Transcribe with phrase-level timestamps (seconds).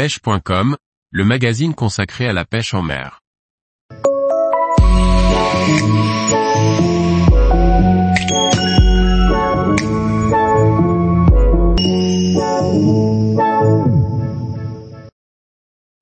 [0.00, 0.78] pêche.com,
[1.10, 3.20] le magazine consacré à la pêche en mer.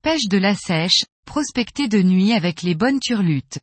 [0.01, 3.59] Pêche de la sèche, prospecter de nuit avec les bonnes turlutes.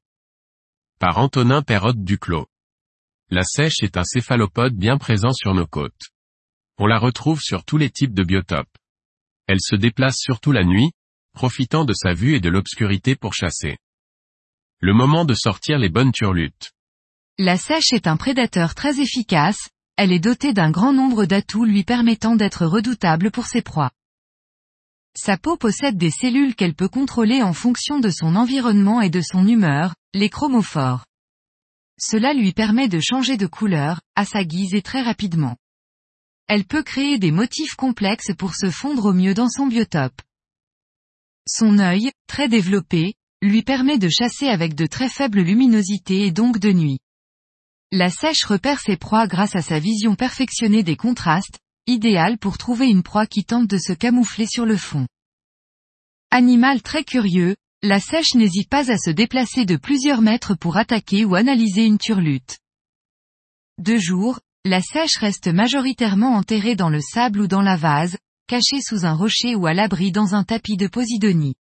[0.99, 2.47] Par Antonin Perrotte Duclos.
[3.31, 6.11] La sèche est un céphalopode bien présent sur nos côtes.
[6.77, 8.76] On la retrouve sur tous les types de biotopes.
[9.47, 10.93] Elle se déplace surtout la nuit,
[11.33, 13.79] profitant de sa vue et de l'obscurité pour chasser.
[14.81, 16.73] Le moment de sortir les bonnes turlutes.
[17.39, 21.85] La sèche est un prédateur très efficace, elle est dotée d'un grand nombre d'atouts lui
[21.85, 23.91] permettant d'être redoutable pour ses proies.
[25.17, 29.23] Sa peau possède des cellules qu'elle peut contrôler en fonction de son environnement et de
[29.23, 31.07] son humeur, les chromophores.
[31.99, 35.57] Cela lui permet de changer de couleur, à sa guise et très rapidement.
[36.49, 40.23] Elle peut créer des motifs complexes pour se fondre au mieux dans son biotope.
[41.49, 46.59] Son œil, très développé, lui permet de chasser avec de très faibles luminosités et donc
[46.59, 46.99] de nuit.
[47.93, 52.89] La sèche repère ses proies grâce à sa vision perfectionnée des contrastes, idéal pour trouver
[52.89, 55.07] une proie qui tente de se camoufler sur le fond.
[56.31, 61.25] Animal très curieux, la sèche n'hésite pas à se déplacer de plusieurs mètres pour attaquer
[61.25, 62.59] ou analyser une turlute.
[63.79, 68.17] De jour, la sèche reste majoritairement enterrée dans le sable ou dans la vase,
[68.49, 71.55] cachée sous un rocher ou à l'abri dans un tapis de posidonie.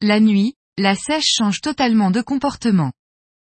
[0.00, 2.92] La nuit, la sèche change totalement de comportement.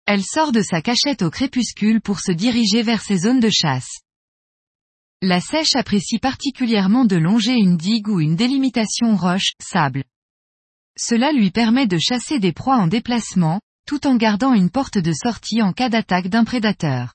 [0.06, 4.02] Elle sort de sa cachette au crépuscule pour se diriger vers ses zones de chasse.
[5.22, 10.04] La sèche apprécie particulièrement de longer une digue ou une délimitation roche-sable.
[10.98, 15.14] Cela lui permet de chasser des proies en déplacement, tout en gardant une porte de
[15.14, 17.14] sortie en cas d'attaque d'un prédateur.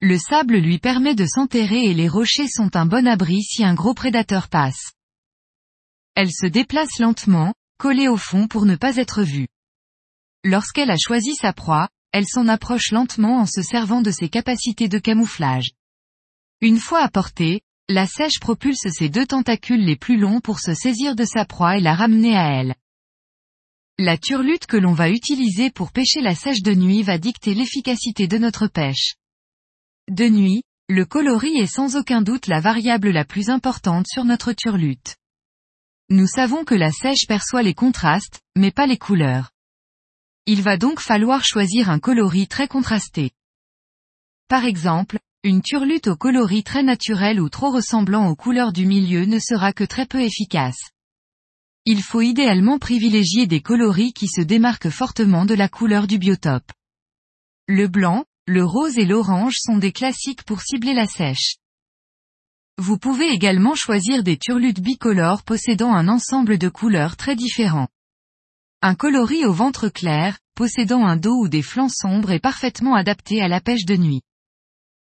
[0.00, 3.74] Le sable lui permet de s'enterrer et les rochers sont un bon abri si un
[3.74, 4.92] gros prédateur passe.
[6.14, 9.48] Elle se déplace lentement, collée au fond pour ne pas être vue.
[10.44, 14.88] Lorsqu'elle a choisi sa proie, elle s'en approche lentement en se servant de ses capacités
[14.88, 15.72] de camouflage.
[16.60, 20.74] Une fois à portée, la sèche propulse ses deux tentacules les plus longs pour se
[20.74, 22.76] saisir de sa proie et la ramener à elle.
[23.98, 28.28] La turlute que l'on va utiliser pour pêcher la sèche de nuit va dicter l'efficacité
[28.28, 29.14] de notre pêche.
[30.08, 34.54] De nuit, le coloris est sans aucun doute la variable la plus importante sur notre
[34.54, 35.16] turlute.
[36.08, 39.50] Nous savons que la sèche perçoit les contrastes, mais pas les couleurs.
[40.46, 43.32] Il va donc falloir choisir un coloris très contrasté.
[44.48, 49.26] Par exemple, une turlute au coloris très naturel ou trop ressemblant aux couleurs du milieu
[49.26, 50.90] ne sera que très peu efficace.
[51.84, 56.72] Il faut idéalement privilégier des coloris qui se démarquent fortement de la couleur du biotope.
[57.66, 61.56] Le blanc, le rose et l'orange sont des classiques pour cibler la sèche.
[62.78, 67.88] Vous pouvez également choisir des turlutes bicolores possédant un ensemble de couleurs très différents.
[68.80, 73.42] Un coloris au ventre clair, possédant un dos ou des flancs sombres est parfaitement adapté
[73.42, 74.22] à la pêche de nuit.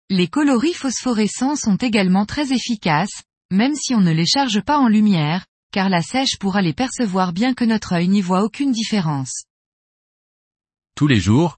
[0.10, 4.88] Les coloris phosphorescents sont également très efficaces, même si on ne les charge pas en
[4.88, 9.44] lumière, car la sèche pourra les percevoir bien que notre œil n'y voit aucune différence.
[10.96, 11.58] Tous les jours,